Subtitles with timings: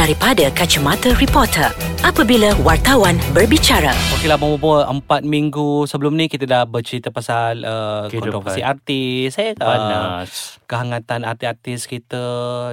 [0.00, 1.68] daripada kacamata reporter
[2.00, 3.92] apabila wartawan berbicara.
[4.16, 8.40] Okeylah Bobo empat minggu sebelum ni kita dah bercerita pasal uh, Kehidupan.
[8.40, 10.56] kontroversi artis, eh, uh, Panas.
[10.64, 12.24] kehangatan artis-artis kita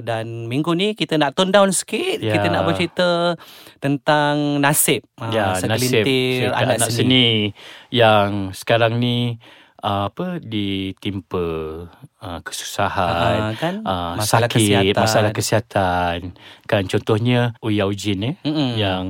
[0.07, 2.23] dan minggu ni kita nak tone down sikit.
[2.23, 2.39] Ya.
[2.39, 3.35] Kita nak bercerita
[3.83, 7.03] tentang nasib uh, Ya, nasib segelintir anak, anak, anak seni.
[7.03, 7.27] seni
[7.91, 9.35] yang sekarang ni
[9.79, 11.45] uh, apa ditimpa
[12.19, 13.75] uh, kesusahan, Ah, kan?
[13.81, 15.01] uh, Masalah sakit, kesihatan.
[15.01, 16.17] masalah kesihatan.
[16.65, 18.75] Kan contohnya Uya Ujin eh Mm-mm.
[18.75, 19.03] yang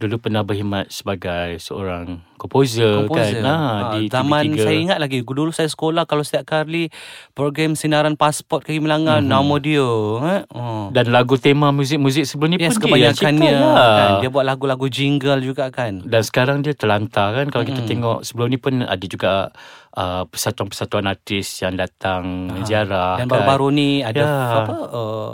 [0.00, 3.36] dulu pernah berkhidmat sebagai seorang komposer, Komposer.
[3.36, 4.56] kan ha, Ah, di zaman TV3.
[4.58, 6.88] saya ingat lagi dulu saya sekolah kalau setiap kali
[7.30, 9.28] program sinaran pasport kaki Melanggar Mhm.
[9.28, 9.84] nama dia
[10.32, 10.88] eh oh.
[10.88, 13.92] dan lagu tema muzik-muzik sebelum ni Yes pun dia cipta lah.
[13.94, 17.90] kan dia buat lagu-lagu jingle juga kan Dan sekarang dia terlantar kan Kalau kita Mm-mm.
[17.90, 19.52] tengok Sebelum ni pun ada juga
[19.94, 23.36] uh, Persatuan-persatuan artis Yang datang Ah, Ziarah dan kan.
[23.36, 24.32] baru-baru ni ada Ya.
[24.60, 25.32] apa uh,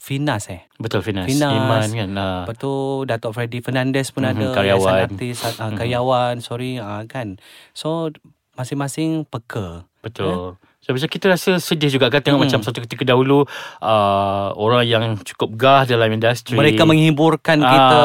[0.00, 0.64] Finas eh?
[0.76, 1.52] Betul Finas, Finas.
[1.52, 2.72] Iman kan uh, Lepas tu
[3.04, 4.80] Datuk Freddy Fernandez pun Mhm, ada karyawan.
[4.80, 7.36] yayasan artis uh, karyawan sorry uh, kan.
[7.72, 8.08] So
[8.56, 12.48] masing-masing peka Betul So macam kita rasa sedih juga kan Tengok Hmm.
[12.48, 13.44] macam satu ketika dahulu
[13.78, 17.98] uh, Orang yang cukup gah dalam industri mereka menghiburkan Ah, kita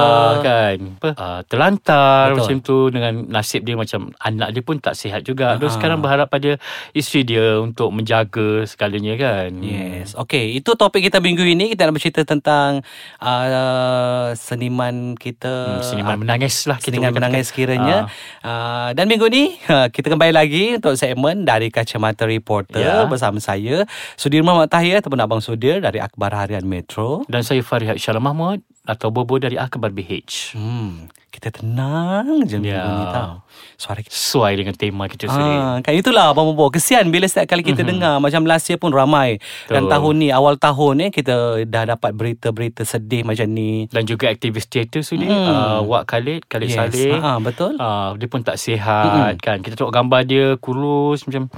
[0.44, 2.40] kan apa uh, terlantar Betul.
[2.44, 5.56] macam tu dengan nasib dia macam anak dia pun tak sihat juga.
[5.56, 6.60] Dia sekarang berharap pada
[6.92, 9.56] isteri dia untuk menjaga segalanya kan.
[9.60, 10.12] Yes.
[10.14, 11.72] Okay, itu topik kita minggu ini.
[11.72, 12.84] Kita nak bercerita tentang
[13.20, 15.80] uh, seniman kita.
[15.80, 17.20] Hmm, seniman menangis lah kita Seniman katakan.
[17.24, 17.98] menangis kiranya.
[18.42, 22.28] Uh, dan minggu ni, uh, kita kembali lagi untuk segmen dari Kacamata
[22.66, 23.06] Reporter Ya.
[23.06, 23.86] bersama saya,
[24.16, 27.22] Sudirman Mak Tahir ataupun Abang Sudir dari Akhbar Harian Metro.
[27.26, 30.54] Dan saya Farihat Syala Mahmud atau Bobo dari Akhbar BH.
[30.54, 32.86] Hmm, kita tenang je minggu Ya.
[32.86, 33.42] ni tau.
[33.76, 35.58] Suara kita Sesuai dengan tema kita sendiri.
[35.58, 36.70] Ah, kan itulah Abang Bobo.
[36.70, 37.92] Kesian bila setiap kali kita mm-hmm.
[37.92, 39.42] dengar macam last year pun ramai.
[39.66, 39.92] Dan Betul.
[39.92, 43.90] tahun ni awal tahun ni kita dah dapat berita-berita sedih macam ni.
[43.90, 45.44] Dan juga aktivis teater sini Hmm.
[45.46, 46.78] uh, Wak Khalid, Khalid Yes.
[46.78, 47.14] Saleh.
[47.16, 47.74] Ha, betul.
[47.76, 49.60] Uh, dia pun tak sihat kan.
[49.60, 51.50] Kita tengok gambar dia kurus macam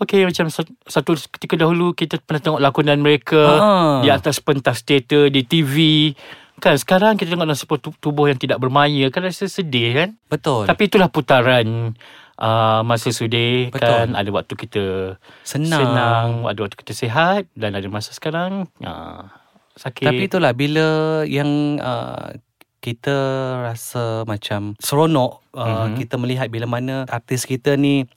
[0.00, 4.00] Okey macam satu, ketika dahulu kita pernah tengok lakonan mereka Ah.
[4.00, 5.74] di atas pentas teater di TV.
[6.56, 10.08] Kan sekarang kita tengok nasib tu- tubuh yang tidak bermaya kan rasa sedih kan.
[10.26, 10.64] Betul.
[10.64, 11.92] Tapi itulah putaran
[12.36, 13.84] uh, masa sudi Betul.
[13.84, 14.84] kan ada waktu kita
[15.40, 15.68] Senang.
[15.78, 19.24] senang, ada waktu kita sihat dan ada masa sekarang uh,
[19.74, 20.04] sakit.
[20.04, 20.88] Tapi itulah bila
[21.24, 22.32] yang uh,
[22.78, 23.16] kita
[23.62, 25.96] rasa macam seronok uh, Mhm.
[25.98, 28.08] kita melihat bila mana artis kita ni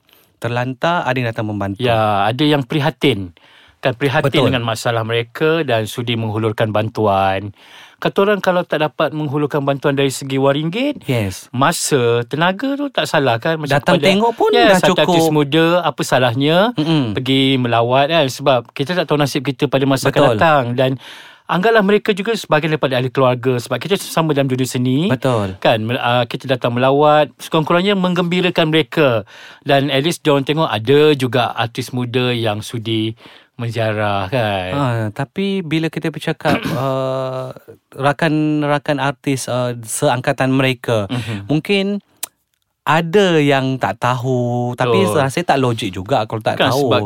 [0.43, 1.79] terlantar ada yang datang membantu.
[1.79, 3.31] Ya, ada yang prihatin.
[3.79, 4.47] Kan prihatin Betul.
[4.51, 7.51] Dengan masalah mereka dan sudi menghulurkan bantuan.
[7.99, 11.47] Kata orang kalau tak dapat menghulurkan bantuan dari segi wang ringgit, Yes.
[11.55, 13.55] masa, tenaga tu tak salah kan.
[13.63, 15.07] Datang tengok pun yes, dah cukup.
[15.07, 17.15] artis muda, apa salahnya Mm-mm.
[17.15, 18.25] pergi melawat kan.
[18.27, 20.19] Sebab kita tak tahu nasib kita pada masa Betul.
[20.19, 20.63] akan datang.
[20.75, 20.91] Dan
[21.53, 23.55] anggaplah mereka juga sebagian daripada ahli keluarga.
[23.55, 25.53] Sebab kita sama dalam dunia seni Betul.
[25.59, 29.21] kan uh, kita datang melawat sekurang-kurangnya menggembirakan mereka
[29.61, 33.13] dan at least diorang tengok ada juga artis muda yang sudi
[33.53, 37.53] menziarah kan Ha, tapi bila kita bercakap uh,
[38.07, 41.45] rakan-rakan artis uh, seangkatan mereka, Mhm.
[41.45, 41.85] mungkin
[42.83, 45.15] ada yang tak tahu tapi Betul.
[45.15, 46.81] rasanya tak logik juga kalau tak kan tahu.
[46.83, 47.01] sebab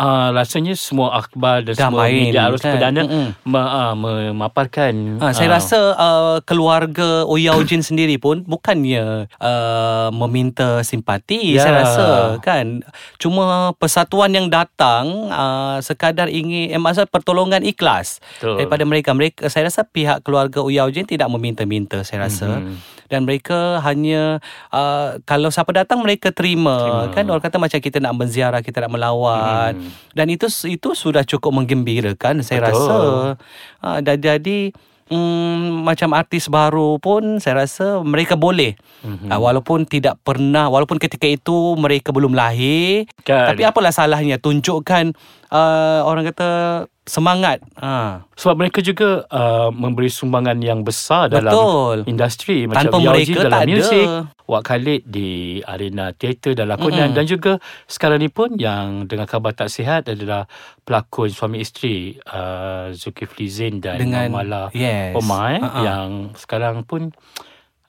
[0.00, 2.72] uh, rasanya semua akhbar dan Dah semua main, media arus kan?
[2.72, 3.26] perdana Mm-mm.
[3.44, 10.08] ma- uh, memaparkan Ha, saya uh, rasa uh, keluarga Oya Ujin sendiri pun bukannya uh,
[10.10, 11.62] meminta simpati Ya.
[11.62, 12.06] saya rasa
[12.40, 12.80] kan
[13.16, 13.44] cuma
[13.74, 18.56] persatuan yang datang uh, sekadar ingin eh, maksud pertolongan ikhlas Betul.
[18.56, 22.76] daripada mereka mereka saya rasa pihak keluarga Oya Ujin tidak meminta-minta saya rasa Mhm.
[23.06, 24.38] dan mereka hanya
[24.70, 27.12] uh, kalau siapa datang mereka terima, Terima.
[27.12, 29.89] kan orang kata macam kita nak menziarah kita nak melawat Mhm.
[30.12, 32.74] Dan itu itu sudah cukup menggembirakan saya Betul.
[32.74, 32.94] rasa
[33.80, 34.70] uh, dan jadi
[35.08, 39.32] mm, macam artis baru pun saya rasa mereka boleh Mhm.
[39.32, 43.48] uh, walaupun tidak pernah walaupun ketika itu mereka belum lahir Kan.
[43.48, 45.16] tapi apalah salahnya tunjukkan
[45.48, 46.50] uh, orang kata
[47.10, 48.22] semangat uh.
[48.38, 51.96] sebab mereka juga uh, memberi sumbangan yang besar dalam Betul.
[52.06, 54.08] industri Tanpa macam mereka dalam muzik
[54.46, 57.16] Wak Khalid di arena teater dan lakonan Mm-mm.
[57.18, 57.52] dan juga
[57.86, 60.46] sekarang ni pun yang dengan khabar tak sihat adalah
[60.82, 65.14] pelakon suami isteri uh, Zulkifli Zain dan Dengan- Mala yes.
[65.18, 65.80] Omar eh, Ha-ha.
[65.82, 67.10] yang sekarang pun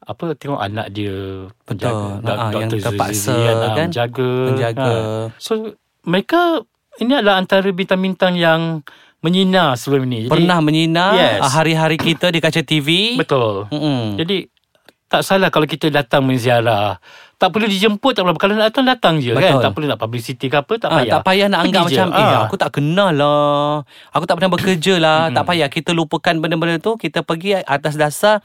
[0.01, 2.21] apa tengok anak dia Betul.
[2.25, 3.87] Dok- Ha-ha, yang terpaksa, Zuzian, ah, kan?
[3.89, 4.89] menjaga Menjaga.
[4.89, 4.97] Ha.
[5.37, 6.65] so mereka
[6.99, 8.85] ini adalah antara bintang-bintang yang
[9.21, 10.25] menyinar sebelum ini.
[10.25, 11.41] Jadi- pernah menyinar Yes.
[11.47, 13.69] hari-hari kita di kaca TV betul.
[13.69, 14.17] Mm-mm.
[14.17, 14.49] jadi
[15.07, 16.97] tak salah kalau kita datang menziarah.
[17.35, 18.37] Tak perlu dijemput tak perlu.
[18.37, 19.43] Kalau nak datang Datang je kan.
[19.43, 19.61] Betul.
[19.61, 21.11] Tak perlu nak publicity ke apa Tak Ah, payah.
[21.11, 21.89] tak payah nak Pergi anggap je.
[21.91, 22.39] macam Eh Ah.
[22.39, 23.69] aku tak kenal lah.
[24.07, 25.19] Aku tak pernah bekerja lah.
[25.27, 25.67] Tak payah.
[25.67, 26.95] Kita lupakan benda-benda tu.
[26.95, 28.39] Kita pergi atas dasar.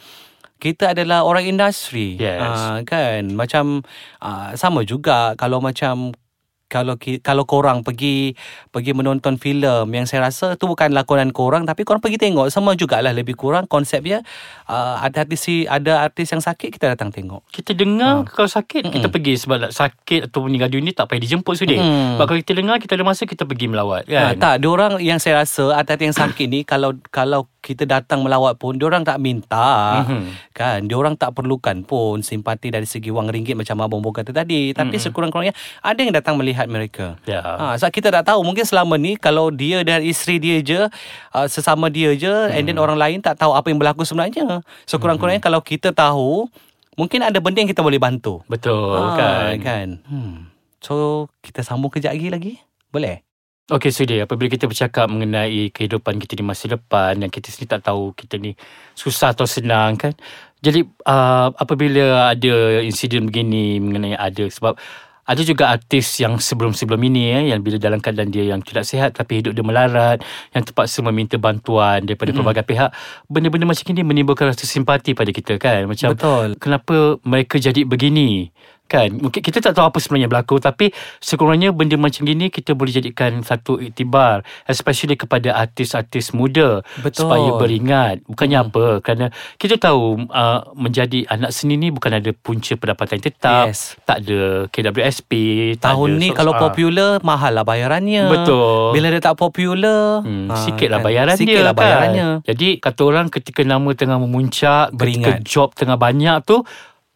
[0.57, 2.17] Kita adalah orang industri.
[2.17, 2.41] Yes.
[2.41, 3.31] Ah, kan?
[3.31, 3.85] Macam
[4.19, 6.17] ah, sama juga kalau macam
[6.67, 8.35] kalau kalau korang pergi
[8.69, 12.49] pergi menonton filem yang saya rasa tu bukan lakonan korang tapi korang pergi tengok.
[12.49, 14.27] Sama jugalah lebih kurang konsepnya
[14.65, 17.47] uh, ada artis si- ada artis yang sakit kita datang tengok.
[17.49, 21.75] Kita dengar Kalau sakit Kita pergi Sebab sakit Atau meninggal dunia Tak payah dijemput sudah
[21.77, 22.17] Mm.
[22.17, 25.17] Sebab kalau kita dengar Kita ada masa Kita pergi melawat Ha, kan tak, diorang yang
[25.17, 30.07] saya rasa artis yang sakit ni kalau kalau kita datang melawat pun diorang tak minta.
[30.07, 30.55] Mhm.
[30.55, 34.71] Kan, diorang tak perlukan pun simpati dari segi wang ringgit macam abang Bo kata tadi,
[34.71, 35.51] tapi sekurang-kurangnya
[35.83, 37.19] ada yang datang melihat mereka.
[37.27, 37.43] Ya.
[37.43, 40.87] Ha, sebab kita tak tahu mungkin selama ni kalau dia dan isteri dia je
[41.35, 44.63] uh, sesama dia je and then orang lain tak tahu apa yang berlaku sebenarnya.
[44.87, 46.47] Sekurang-kurangnya kalau kita tahu
[46.95, 48.47] mungkin ada benda yang kita boleh bantu.
[48.47, 49.89] Betul Ah, kan kan.
[50.07, 50.55] Hmm.
[50.79, 52.55] So kita sambung kejap lagi lagi?
[52.95, 53.26] Boleh?
[53.67, 57.91] Okey Sudi, apabila kita bercakap mengenai kehidupan kita di masa depan dan kita sendiri tak
[57.91, 58.55] tahu kita ni
[58.95, 60.15] susah atau senang kan.
[60.63, 64.79] Jadi uh, apabila ada insiden begini mengenai ada sebab
[65.27, 69.19] ada juga artis yang sebelum-sebelum ini eh, yang bila dalam keadaan dia yang tidak sihat
[69.19, 70.23] tapi hidup dia melarat,
[70.55, 72.39] yang terpaksa meminta bantuan daripada mm.
[72.39, 72.95] pelbagai pihak.
[73.27, 75.91] Benda-benda macam ini menimbulkan rasa simpati pada kita kan.
[75.91, 76.55] Macam Betul.
[76.63, 78.55] kenapa mereka jadi begini
[78.87, 82.91] kan mungkin kita tak tahu apa sebenarnya berlaku tapi sekurangnya benda macam gini kita boleh
[82.91, 87.27] jadikan satu iktibar especially kepada artis-artis muda Betul.
[87.27, 88.67] supaya beringat bukannya hmm.
[88.69, 93.99] apa kerana kita tahu uh, menjadi anak seni ni bukan ada punca pendapatan tetap Yes.
[94.05, 95.31] tak ada KWSP
[95.77, 96.61] tak Tahun ada ni so- kalau ah.
[96.61, 98.29] popular mahal lah bayarannya.
[98.29, 98.95] Betul.
[98.95, 102.29] Bila dia tak popular, Hmm, ah, sikit lah kan, bayaran sikit dia lah bayarannya.
[102.41, 102.47] kan.
[102.47, 105.41] Jadi kata orang ketika nama tengah memuncak, Beringat.
[105.41, 106.63] ketika job tengah banyak tu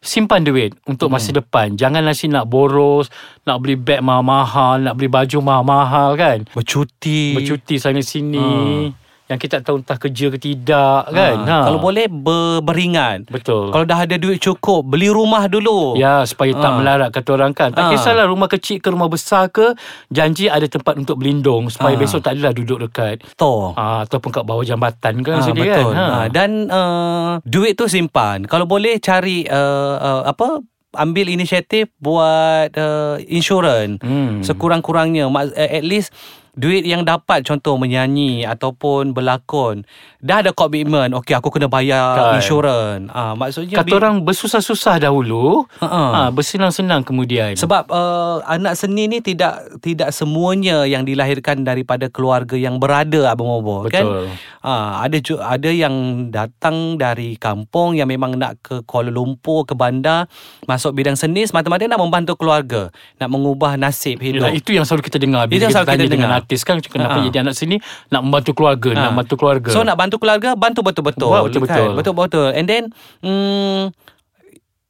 [0.01, 1.77] simpan duit untuk masa depan.
[1.77, 3.13] Janganlah si nak boros,
[3.45, 6.37] nak beli beg mahal-mahal, nak beli baju mahal-mahal kan.
[6.51, 7.37] Bercuti.
[7.37, 8.89] Bercuti sana sini.
[9.31, 11.35] Yang kita tak tahu entah kerja ke tidak kan.
[11.41, 11.57] Ha.
[11.63, 13.23] Kalau boleh ber, beringat.
[13.25, 13.71] Betul.
[13.71, 15.95] Kalau dah ada duit cukup, beli rumah dulu.
[15.95, 16.75] Ya supaya tak Ah.
[16.75, 17.89] melarat kata orang kan Tak Ah.
[17.89, 19.71] kisahlah rumah kecil ke rumah besar ke
[20.07, 21.99] Janji ada tempat untuk berlindung Supaya Ah.
[21.99, 23.71] besok tak adalah duduk dekat Toh.
[23.73, 25.89] ah, Ataupun kat bawah jambatan kan Ah, sedih betul.
[25.89, 28.43] kan Ah, dan uh, duit tu simpan.
[28.43, 30.59] Kalau boleh cari uh, uh, apa
[30.93, 33.95] ambil inisiatif buat uh, insurans.
[34.01, 34.43] Hmm.
[34.43, 36.11] Sekurang-kurangnya at least
[36.57, 39.87] duit yang dapat contoh menyanyi ataupun berlakon
[40.19, 42.43] dah ada komitmen okey aku kena bayar Kan.
[42.43, 49.07] insurans ah maksudnya Kata bi- orang bersusah-susah dahulu ha, Bersenang-senang kemudian sebab uh, anak seni
[49.07, 54.27] ni tidak tidak semuanya yang dilahirkan daripada keluarga yang berada abang Bobo kan.
[54.61, 60.29] Ah, ada ada yang datang dari kampung yang memang nak ke Kuala Lumpur ke bandar
[60.69, 64.45] masuk bidang seni semata-mata nak membantu keluarga, nak mengubah nasib hidup.
[64.47, 66.40] Yelah, itu yang selalu kita dengar Itu Bila yang kita selalu tanya kita dengan dengar.
[66.41, 67.25] Artis kan Kenapa Ha-ha.
[67.25, 67.77] jadi anak sini
[68.09, 69.01] Nak membantu keluarga Ha.
[69.03, 71.29] Nak bantu keluarga So nak bantu keluarga bantu betul-betul.
[71.29, 71.85] Buat betul-betul.
[71.87, 71.97] Kan?
[71.97, 72.47] Betul-betul.
[72.51, 72.83] And then
[73.19, 73.93] hmm,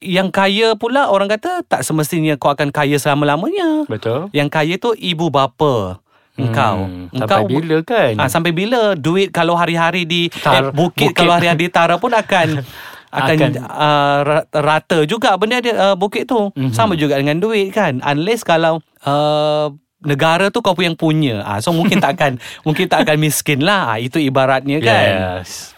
[0.01, 3.85] yang kaya pula orang kata tak semestinya kau akan kaya selama-lamanya.
[3.85, 6.01] Betul Yang kaya tu ibu bapa
[6.33, 6.75] engkau.
[6.81, 11.11] Hmm, engkau Sampai bila kan Ah, sampai bila duit kalau hari-hari di Tar- eh, bukit,
[11.11, 11.13] bukit.
[11.13, 12.65] kalau hari-hari di Tara pun akan
[13.11, 13.51] akan, Akan.
[13.59, 16.49] Uh, ra- rata juga benda dia uh, bukit tu.
[16.49, 16.71] Mhm.
[16.71, 17.99] Sama juga dengan duit kan.
[18.01, 19.69] Unless kalau uh,
[20.01, 21.45] negara tu kau yang punya.
[21.45, 23.95] Ah so mungkin tak akan mungkin tak akan miskin lah.
[23.95, 25.09] Ah, itu ibaratnya kan.
[25.41, 25.73] Yes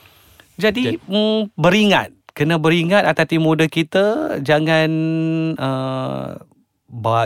[0.57, 4.89] Jadi mm, beringat kena beringat atas muda kita jangan
[5.53, 6.41] uh,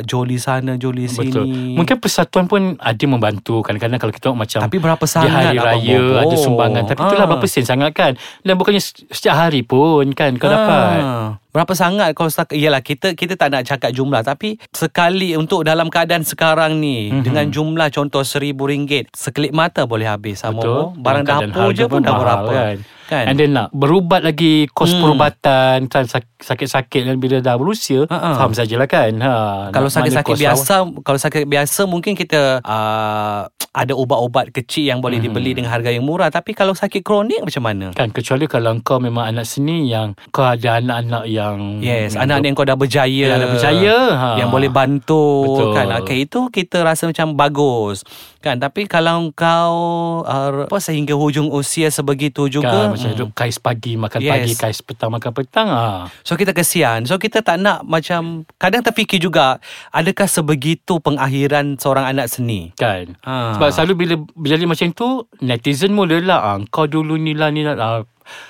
[0.02, 1.28] joli sana joli sini.
[1.28, 1.46] Betul
[1.76, 5.68] Mungkin persatuan pun Ada membantu Kadang-kadang kalau kita macam tapi berapa di sangat hari Abang
[5.76, 6.18] raya Bobo?
[6.18, 7.30] ada sumbangan Tapi itulah Ah.
[7.30, 12.14] berapa sen sangat kan Dan bukannya setiap hari pun kan Kau dapat Ah, Berapa sangat
[12.14, 16.78] kalau setakat Yalah kita kita tak nak cakap jumlah Tapi sekali untuk dalam keadaan sekarang
[16.78, 17.24] ni Mhm.
[17.24, 20.96] Dengan jumlah contoh seribu ringgit Sekelip mata boleh habis sama Betul.
[20.98, 22.78] Barang Dalam keadaan dapur je pun dah berapa kan.
[23.06, 23.24] kan?
[23.26, 25.02] And then nak berubat lagi kos Hmm.
[25.02, 28.36] perubatan sak- sakit-sakit dan bila dah berusia Ha-ha.
[28.36, 29.12] faham sajalah kan.
[29.18, 29.34] Ha.
[29.70, 35.26] Kalau sakit-sakit biasa Kalau sakit biasa Mungkin kita uh, Ada ubat-ubat kecil Yang boleh Mhm.
[35.26, 37.88] dibeli Dengan harga yang murah Tapi kalau sakit kronik Macam mana?
[37.92, 42.44] Kan kecuali kalau kau memang anak seni yang kau ada anak-anak yang Yes, yang anak
[42.44, 44.28] yang kau dah berjaya, Yang dah berjaya, ha.
[44.36, 45.72] yang boleh bantu Betul.
[45.72, 45.88] kan.
[46.02, 48.02] Okay, itu kita rasa macam bagus.
[48.38, 49.74] Kan, tapi kalau kau
[50.22, 53.16] uh, apa sehingga hujung usia sebegitu juga kan, macam hmm.
[53.16, 54.32] hidup kais pagi makan Yes.
[54.32, 56.12] pagi, kais petang makan petang ah.
[56.22, 57.06] So kita kesian.
[57.06, 59.47] So kita tak nak macam kadang terfikir juga
[59.96, 62.76] adakah sebegitu pengakhiran seorang anak seni?
[62.76, 63.16] Kan.
[63.24, 63.56] Ha.
[63.56, 67.64] Sebab selalu bila bila dia macam tu netizen mulalah ah, kau dulu ni lah ni
[67.64, 68.02] lah ah,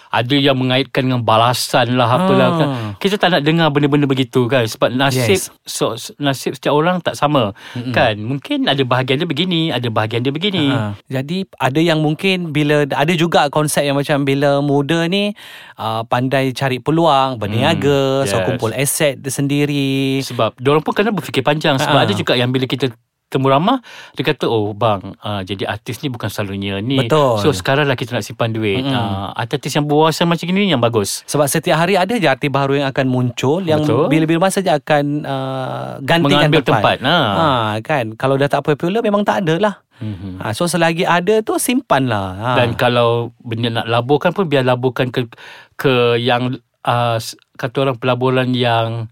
[0.07, 2.55] ada yang mengaitkan dengan balasan lah apalah Ah.
[2.55, 2.67] kan.
[2.98, 5.51] Kita tak nak dengar benda-benda begitu kan sebab nasib Yes.
[5.62, 7.91] so, nasib setiap orang tak sama Mm-mm.
[7.91, 8.15] kan.
[8.15, 10.69] Mungkin ada bahagian dia begini, ada bahagian dia begini.
[10.69, 10.96] Ha.
[11.07, 15.36] Jadi ada yang mungkin bila ada juga konsep yang macam bila muda ni
[15.75, 18.46] uh, pandai cari peluang, berniaga, Hmm, so yes.
[18.46, 20.24] kumpul aset dia sendiri.
[20.24, 22.05] Sebab diorang pun kena berfikir panjang sebab Ha.
[22.05, 22.89] ada juga yang bila kita
[23.27, 23.84] temu ramah
[24.15, 27.43] dia kata oh bang uh, jadi artis ni bukan selalunya ni Betul.
[27.43, 28.96] so sekarang lah kita nak simpan duit Mm-mm.
[28.96, 32.79] uh, artis yang berwawasan macam ni yang bagus Sebab setiap hari ada je artis baru
[32.79, 34.07] yang akan muncul yang Betul.
[34.07, 36.98] bila-bila masa saja akan uh, gantikan mengambil tempat.
[36.98, 37.17] tempat, ha.
[37.36, 37.48] Ha
[37.84, 39.75] kan kalau dah tak popular memang tak ada lah.
[40.01, 40.41] mm-hmm.
[40.41, 42.27] Ha, so selagi ada tu simpan lah.
[42.38, 42.50] Ha.
[42.57, 45.29] Dan kalau benda nak laburkan pun biar laburkan ke
[45.77, 46.57] ke yang
[46.88, 47.17] uh,
[47.60, 49.12] kata orang pelaburan yang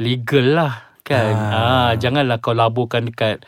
[0.00, 1.32] legal lah kan.
[1.32, 1.52] Ah.
[1.52, 1.90] Ah.
[1.94, 3.42] janganlah kau laburkan dekat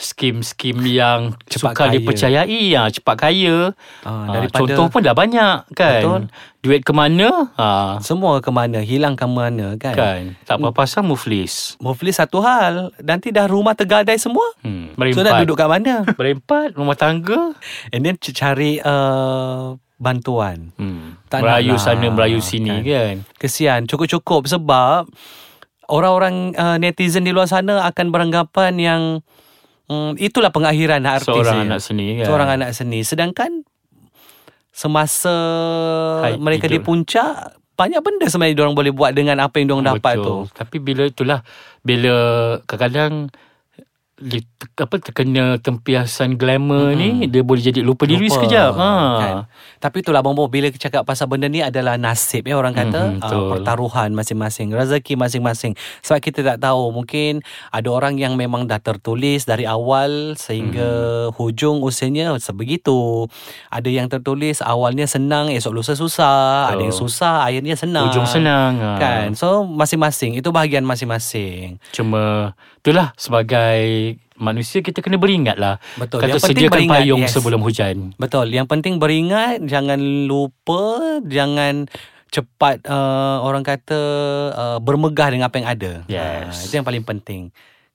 [0.00, 1.94] skim-skim yang Cepat sukar kaya.
[1.94, 3.76] dipercayai ya cepat kaya.
[4.00, 6.00] Ah, daripada- contoh pun dah banyak kan.
[6.00, 6.20] Betul.
[6.60, 7.52] Duit ke mana?
[7.52, 9.92] Ah, semua ke mana, hilang ke mana kan.
[9.92, 10.22] kan.
[10.44, 11.76] Tak apa pasal muflis.
[11.76, 14.44] Muflis satu hal, nanti dah rumah tergadai semua.
[14.60, 16.04] Hmm, So nak duduk kat mana?
[16.18, 17.52] Berempat rumah tangga.
[17.92, 20.72] And then cari uh, bantuan.
[20.76, 21.20] Hmm.
[21.28, 22.84] Tak merayu lah, sana merayu sini kan.
[22.84, 23.14] kan.
[23.36, 25.08] Kesian, cukup-cukup sebab
[25.90, 29.02] orang-orang uh, netizen di luar sana akan beranggapan yang
[29.90, 31.66] um, itulah pengakhiran artis Seorang dia.
[31.66, 32.26] anak seni kan.
[32.30, 33.02] Seorang anak seni.
[33.02, 33.66] Sedangkan
[34.70, 35.34] semasa
[36.22, 36.86] Hai, mereka di hidup.
[36.86, 40.44] puncak banyak benda sebenarnya diorang boleh buat dengan apa yang diorang dapat tu.
[40.46, 40.52] Betul.
[40.52, 41.40] Tapi bila itulah
[41.80, 42.16] bila
[42.68, 43.32] kadang-kadang
[44.20, 47.24] li- te- apa terkena tempiasan glamour Mm-mm.
[47.24, 48.72] ni dia boleh jadi lupa, diri Lupa, sekejap.
[48.72, 48.90] Ha.
[49.18, 49.34] kan.
[49.78, 53.48] Tapi itulah Bombo bila cakap pasal benda ni adalah nasib ya orang kata Mhm, uh,
[53.50, 55.72] pertaruhan masing-masing, rezeki masing-masing.
[56.00, 60.88] Sebab kita tak tahu mungkin ada orang yang memang dah tertulis dari awal sehingga
[61.26, 61.34] Mhm.
[61.34, 63.24] hujung usianya sebegitu.
[63.68, 66.84] Ada yang tertulis awalnya senang esok lusa susah, ada Betul.
[66.84, 68.06] yang susah akhirnya senang.
[68.06, 68.72] Ujung senang.
[68.76, 68.90] ha.
[68.96, 69.32] Kan.
[69.32, 71.80] So masing-masing itu bahagian masing-masing.
[71.90, 74.09] Cuma itulah sebagai
[74.40, 75.76] manusia kita kena beringat lah.
[76.00, 76.24] Betul.
[76.24, 77.32] Kata Yang sediakan beringat, payung yes.
[77.36, 77.96] sebelum hujan.
[78.16, 78.46] Betul.
[78.50, 81.86] Yang penting beringat, jangan lupa, jangan
[82.30, 84.00] cepat uh, orang kata
[84.54, 85.92] uh, bermegah dengan apa yang ada.
[86.06, 86.62] Yes.
[86.62, 87.50] Uh, itu yang paling penting.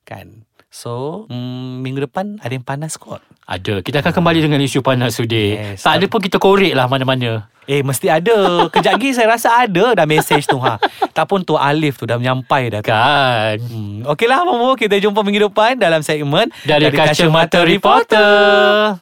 [0.06, 0.46] Kan.
[0.76, 3.24] So, mm, minggu depan ada yang panas kot.
[3.48, 3.80] Ada.
[3.80, 5.56] Kita akan kembali dengan isu panas Sudi.
[5.56, 5.80] Yes.
[5.80, 7.48] tak ada pun kita korek lah mana-mana.
[7.64, 8.68] Eh, mesti ada.
[8.68, 10.60] Kejap lagi saya rasa ada dah mesej tu.
[10.60, 10.76] Ha.
[11.16, 12.84] Tak pun tu Alif tu dah menyampai dah.
[12.84, 12.92] tu.
[12.92, 13.56] Kan.
[13.58, 14.04] Hmm.
[14.04, 14.76] Okeylah, Momo.
[14.76, 19.00] Kita jumpa minggu depan dalam segmen Dari, Kacamata Reporter.